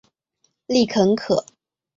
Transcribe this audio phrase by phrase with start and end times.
[0.65, 1.45] 丽肯可